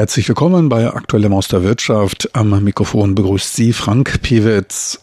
[0.00, 2.30] Herzlich willkommen bei Aktuellem aus der Wirtschaft.
[2.32, 4.98] Am Mikrofon begrüßt Sie Frank Pewitz.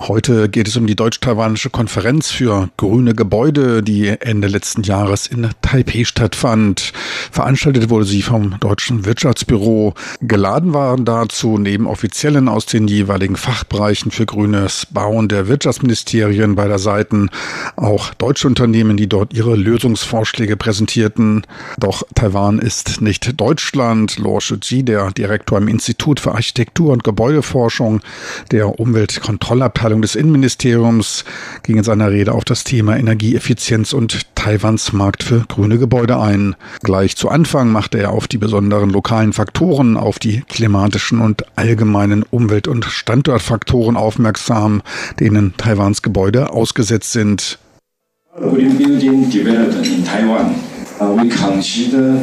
[0.00, 5.50] Heute geht es um die deutsch-taiwanische Konferenz für grüne Gebäude, die Ende letzten Jahres in
[5.60, 6.92] Taipei stattfand.
[7.30, 9.94] Veranstaltet wurde sie vom Deutschen Wirtschaftsbüro.
[10.20, 16.78] Geladen waren dazu neben Offiziellen aus den jeweiligen Fachbereichen für grünes Bauen der Wirtschaftsministerien beider
[16.78, 17.28] Seiten
[17.76, 21.42] auch deutsche Unternehmen, die dort ihre Lösungsvorschläge präsentierten.
[21.78, 24.16] Doch Taiwan ist nicht Deutschland.
[24.18, 28.00] Luo Shuji, der Direktor im Institut für Architektur und Gebäudeforschung
[28.52, 31.24] der Umweltkontrollabteilung Abteilung des Innenministeriums
[31.62, 36.56] ging in seiner Rede auf das Thema Energieeffizienz und Taiwans Markt für grüne Gebäude ein.
[36.82, 42.22] Gleich zu Anfang machte er auf die besonderen lokalen Faktoren, auf die klimatischen und allgemeinen
[42.22, 44.80] Umwelt- und Standortfaktoren aufmerksam,
[45.20, 47.58] denen Taiwans Gebäude ausgesetzt sind.
[48.40, 50.54] Green building development in Taiwan.
[51.00, 52.20] Uh, we consider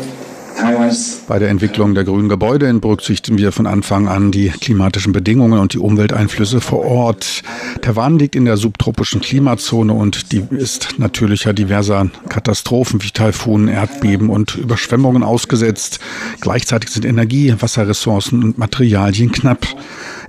[1.27, 5.73] bei der Entwicklung der grünen Gebäude berücksichtigen wir von Anfang an die klimatischen Bedingungen und
[5.73, 7.43] die Umwelteinflüsse vor Ort.
[7.81, 14.29] Taiwan liegt in der subtropischen Klimazone und die ist natürlicher diverser Katastrophen wie Taifunen, Erdbeben
[14.29, 15.99] und Überschwemmungen ausgesetzt.
[16.41, 19.67] Gleichzeitig sind Energie, Wasserressourcen und Materialien knapp.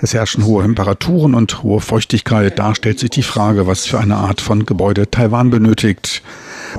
[0.01, 2.59] Es herrschen hohe Temperaturen und hohe Feuchtigkeit.
[2.59, 6.23] Da stellt sich die Frage, was für eine Art von Gebäude Taiwan benötigt.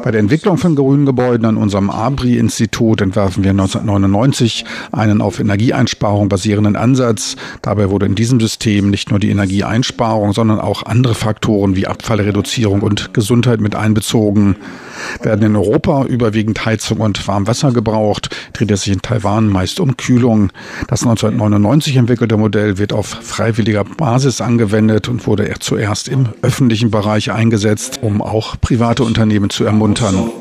[0.04, 6.30] Bei der Entwicklung von grünen Gebäuden an unserem ABRI-Institut entwerfen wir 1999 einen auf Energieeinsparung
[6.30, 7.36] basierenden Ansatz.
[7.62, 12.82] Dabei wurde in diesem System nicht nur die Energieeinsparung, sondern auch andere Faktoren wie Abfallreduzierung
[12.82, 14.56] und Gesundheit mit einbezogen.
[15.22, 19.98] Werden in Europa überwiegend Heizung und Warmwasser gebraucht, dreht es sich in Taiwan meist um
[19.98, 20.52] Kühlung.
[20.88, 27.32] Das 1999 entwickelte Modell wird auf freiwilliger Basis angewendet und wurde zuerst im öffentlichen Bereich
[27.32, 30.32] eingesetzt, um auch private Unternehmen zu ermuntern.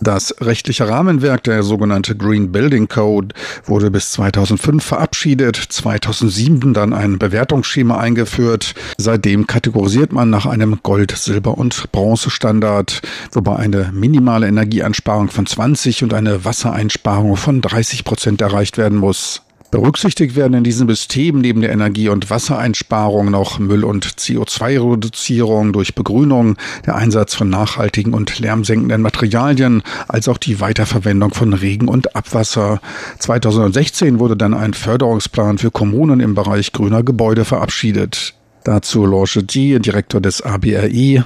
[0.00, 7.18] Das rechtliche Rahmenwerk, der sogenannte Green Building Code, wurde bis 2005 verabschiedet, 2007 dann ein
[7.18, 8.74] Bewertungsschema eingeführt.
[8.96, 13.02] Seitdem kategorisiert man nach einem Gold-, Silber- und Bronzestandard,
[13.32, 19.42] wobei eine minimale Energieeinsparung von 20 und eine Wassereinsparung von 30 Prozent erreicht werden muss.
[19.70, 25.94] Berücksichtigt werden in diesem System neben der Energie- und Wassereinsparung noch Müll- und CO2-Reduzierung durch
[25.94, 26.56] Begrünung,
[26.86, 32.80] der Einsatz von nachhaltigen und lärmsenkenden Materialien, als auch die Weiterverwendung von Regen- und Abwasser.
[33.18, 38.34] 2016 wurde dann ein Förderungsplan für Kommunen im Bereich grüner Gebäude verabschiedet.
[38.64, 41.22] Dazu Lorche Ji, Direktor des ABRI.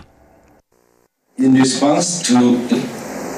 [1.36, 2.56] In response to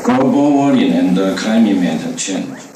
[0.03, 2.74] global warming and climate change,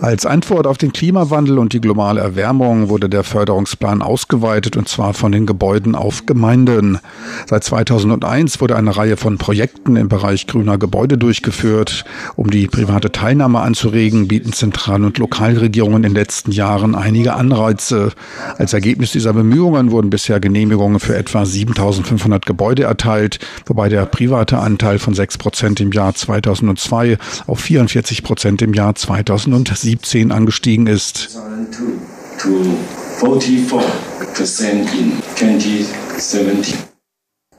[0.00, 5.12] als Antwort auf den Klimawandel und die globale Erwärmung wurde der Förderungsplan ausgeweitet und zwar
[5.12, 7.00] von den Gebäuden auf Gemeinden.
[7.46, 12.04] Seit 2001 wurde eine Reihe von Projekten im Bereich grüner Gebäude durchgeführt.
[12.36, 18.12] Um die private Teilnahme anzuregen, bieten Zentral- und Lokalregierungen in den letzten Jahren einige Anreize.
[18.56, 24.58] Als Ergebnis dieser Bemühungen wurden bisher Genehmigungen für etwa 7500 Gebäude erteilt, wobei der private
[24.58, 27.18] Anteil von 6 Prozent im Jahr 2002
[27.48, 31.38] auf 44 Prozent im Jahr 2020 2017 angestiegen ist.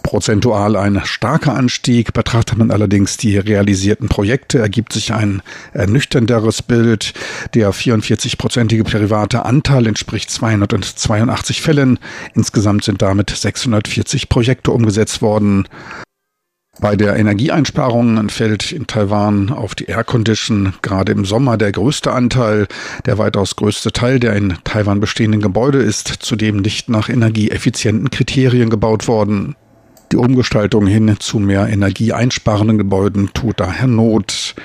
[0.04, 2.14] Prozentual ein starker Anstieg.
[2.14, 5.42] Betrachtet man allerdings die realisierten Projekte, ergibt sich ein
[5.74, 7.14] ernüchternderes Bild.
[7.56, 11.98] Der 44-prozentige private Anteil entspricht 282 Fällen.
[12.36, 15.68] Insgesamt sind damit 640 Projekte umgesetzt worden.
[16.82, 22.14] Bei der Energieeinsparung fällt in Taiwan auf die Air Condition gerade im Sommer der größte
[22.14, 22.68] Anteil.
[23.06, 28.70] Der weitaus größte Teil der in Taiwan bestehenden Gebäude ist zudem nicht nach energieeffizienten Kriterien
[28.70, 29.56] gebaut worden.
[30.14, 34.56] Die Umgestaltung hin zu mehr energieeinsparenden Gebäuden tut daher Not.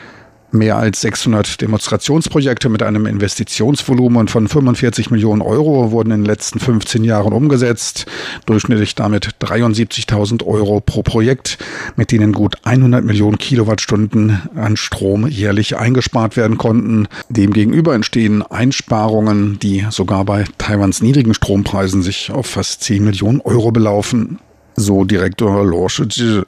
[0.55, 6.61] Mehr als 600 Demonstrationsprojekte mit einem Investitionsvolumen von 45 Millionen Euro wurden in den letzten
[6.61, 8.07] 15 Jahren umgesetzt,
[8.47, 11.59] durchschnittlich damit 73.000 Euro pro Projekt,
[11.97, 17.09] mit denen gut 100 Millionen Kilowattstunden an Strom jährlich eingespart werden konnten.
[17.29, 23.73] Demgegenüber entstehen Einsparungen, die sogar bei Taiwans niedrigen Strompreisen sich auf fast 10 Millionen Euro
[23.73, 24.39] belaufen.
[24.77, 26.47] So Direktor Lorche.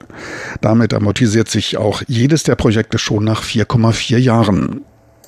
[0.61, 4.83] Damit amortisiert sich auch jedes der Projekte schon nach 4,4 Jahren.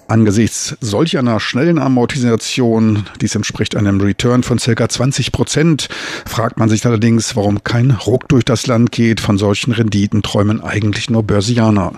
[0.08, 4.88] Angesichts solch einer schnellen Amortisation, dies entspricht einem Return von ca.
[4.88, 5.88] 20 Prozent,
[6.24, 9.20] fragt man sich allerdings, warum kein Ruck durch das Land geht.
[9.20, 11.92] Von solchen Renditen träumen eigentlich nur Börsianer.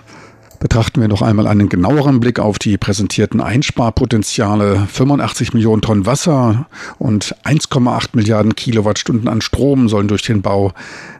[0.61, 4.85] Betrachten wir noch einmal einen genaueren Blick auf die präsentierten Einsparpotenziale.
[4.87, 6.67] 85 Millionen Tonnen Wasser
[6.99, 10.71] und 1,8 Milliarden Kilowattstunden an Strom sollen durch den Bau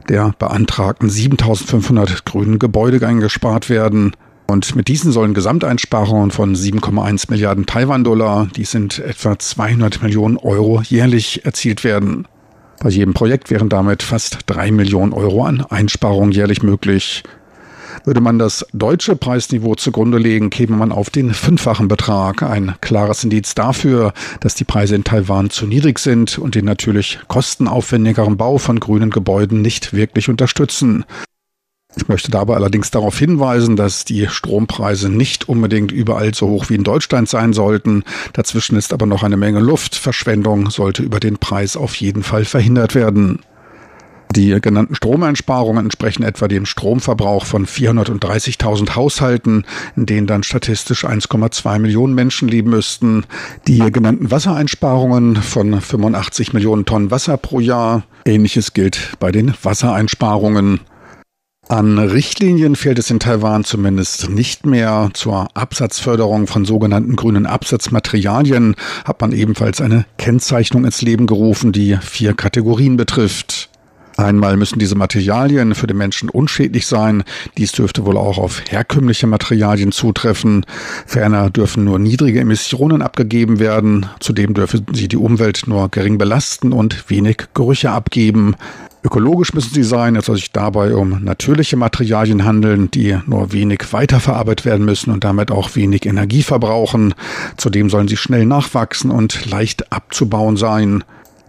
[0.08, 4.12] der beantragten 7500 grünen Gebäude eingespart werden.
[4.46, 10.82] Und mit diesen sollen Gesamteinsparungen von 7,1 Milliarden Taiwan-Dollar, die sind etwa 200 Millionen Euro
[10.82, 12.28] jährlich erzielt werden.
[12.80, 17.24] Bei jedem Projekt wären damit fast drei Millionen Euro an Einsparungen jährlich möglich.
[18.04, 22.42] Würde man das deutsche Preisniveau zugrunde legen, käme man auf den fünffachen Betrag.
[22.42, 27.18] Ein klares Indiz dafür, dass die Preise in Taiwan zu niedrig sind und den natürlich
[27.28, 31.04] kostenaufwendigeren Bau von grünen Gebäuden nicht wirklich unterstützen.
[31.96, 36.74] Ich möchte dabei allerdings darauf hinweisen, dass die Strompreise nicht unbedingt überall so hoch wie
[36.74, 38.04] in Deutschland sein sollten.
[38.32, 39.94] Dazwischen ist aber noch eine Menge Luft.
[39.94, 43.40] Verschwendung sollte über den Preis auf jeden Fall verhindert werden.
[44.34, 51.78] Die genannten Stromeinsparungen entsprechen etwa dem Stromverbrauch von 430.000 Haushalten, in denen dann statistisch 1,2
[51.78, 53.24] Millionen Menschen leben müssten.
[53.68, 58.04] Die genannten Wassereinsparungen von 85 Millionen Tonnen Wasser pro Jahr.
[58.24, 60.80] Ähnliches gilt bei den Wassereinsparungen.
[61.68, 65.10] An Richtlinien fehlt es in Taiwan zumindest nicht mehr.
[65.12, 71.98] Zur Absatzförderung von sogenannten grünen Absatzmaterialien hat man ebenfalls eine Kennzeichnung ins Leben gerufen, die
[72.00, 73.68] vier Kategorien betrifft.
[74.22, 77.24] Einmal müssen diese Materialien für den Menschen unschädlich sein.
[77.58, 80.64] Dies dürfte wohl auch auf herkömmliche Materialien zutreffen.
[81.06, 84.06] Ferner dürfen nur niedrige Emissionen abgegeben werden.
[84.20, 88.54] Zudem dürfen sie die Umwelt nur gering belasten und wenig Gerüche abgeben.
[89.04, 93.92] Ökologisch müssen sie sein, es soll sich dabei um natürliche Materialien handeln, die nur wenig
[93.92, 97.14] weiterverarbeitet werden müssen und damit auch wenig Energie verbrauchen.
[97.56, 101.02] Zudem sollen sie schnell nachwachsen und leicht abzubauen sein.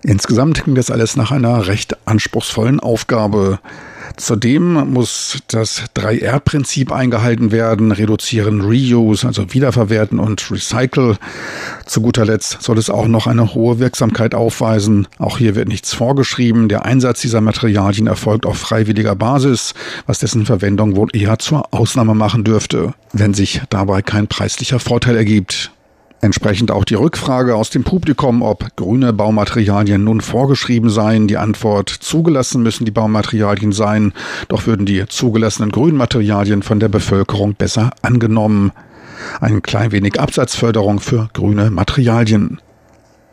[0.04, 3.60] Insgesamt klingt das alles nach einer recht anspruchsvollen Aufgabe.
[4.18, 11.18] Zudem muss das 3R-Prinzip eingehalten werden, reduzieren, reuse, also wiederverwerten und recycle.
[11.86, 15.08] Zu guter Letzt soll es auch noch eine hohe Wirksamkeit aufweisen.
[15.18, 16.70] Auch hier wird nichts vorgeschrieben.
[16.70, 19.74] Der Einsatz dieser Materialien erfolgt auf freiwilliger Basis,
[20.06, 25.16] was dessen Verwendung wohl eher zur Ausnahme machen dürfte, wenn sich dabei kein preislicher Vorteil
[25.16, 25.73] ergibt.
[26.24, 31.28] Entsprechend auch die Rückfrage aus dem Publikum, ob grüne Baumaterialien nun vorgeschrieben seien.
[31.28, 34.14] Die Antwort, zugelassen müssen die Baumaterialien sein,
[34.48, 38.72] doch würden die zugelassenen grünen Materialien von der Bevölkerung besser angenommen.
[39.42, 42.62] Ein klein wenig Absatzförderung für grüne Materialien.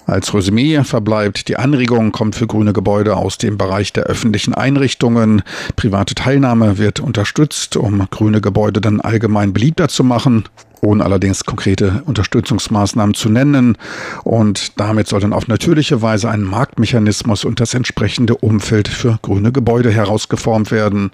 [0.06, 5.42] Als Resümee verbleibt, die Anregung kommt für grüne Gebäude aus dem Bereich der öffentlichen Einrichtungen.
[5.76, 10.42] Private Teilnahme wird unterstützt, um grüne Gebäude dann allgemein beliebter zu machen
[10.80, 13.76] ohne allerdings konkrete Unterstützungsmaßnahmen zu nennen.
[14.24, 19.52] Und damit soll dann auf natürliche Weise ein Marktmechanismus und das entsprechende Umfeld für grüne
[19.52, 21.10] Gebäude herausgeformt werden.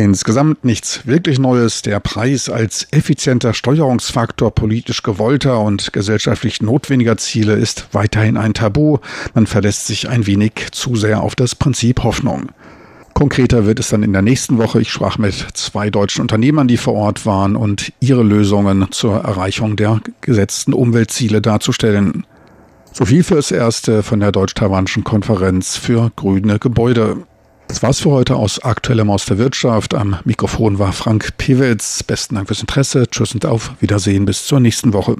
[0.00, 1.82] Insgesamt nichts wirklich Neues.
[1.82, 8.98] Der Preis als effizienter Steuerungsfaktor politisch gewollter und gesellschaftlich notwendiger Ziele ist weiterhin ein Tabu.
[9.34, 12.50] Man verlässt sich ein wenig zu sehr auf das Prinzip Hoffnung.
[13.18, 14.80] Konkreter wird es dann in der nächsten Woche.
[14.80, 19.74] Ich sprach mit zwei deutschen Unternehmern, die vor Ort waren und ihre Lösungen zur Erreichung
[19.74, 22.24] der gesetzten Umweltziele darzustellen.
[22.92, 27.16] So viel fürs Erste von der Deutsch-Taiwanischen Konferenz für grüne Gebäude.
[27.66, 29.94] Das war's für heute aus Aktuellem aus der Wirtschaft.
[29.94, 32.04] Am Mikrofon war Frank Pewitz.
[32.04, 33.08] Besten Dank fürs Interesse.
[33.10, 35.16] Tschüss und auf Wiedersehen bis zur nächsten Woche.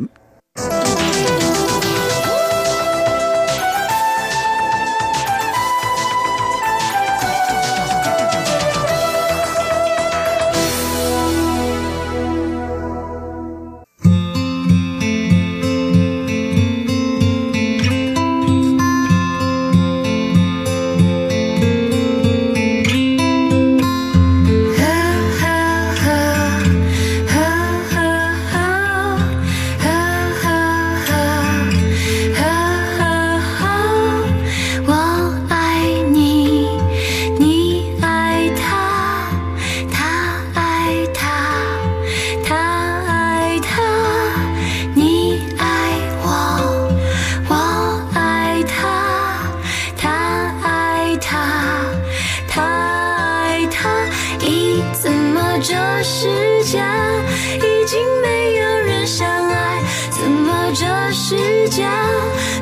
[61.28, 61.36] 世
[61.68, 61.86] 界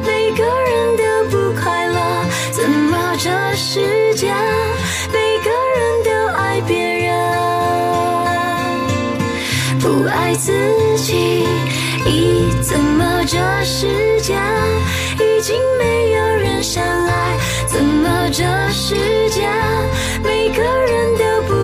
[0.04, 1.94] 每个人都不快乐
[2.50, 4.34] 怎么这世界
[5.12, 7.14] 每个人都爱别人？
[9.78, 10.50] 不爱自
[10.96, 11.46] 己
[12.06, 14.34] 咦怎么这世界？